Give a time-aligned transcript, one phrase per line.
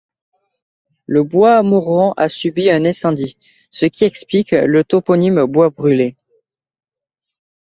[1.05, 3.37] Le bois Moron a subi un incendie,
[3.69, 6.15] ce qui explique le toponyme Bois-Brûlé.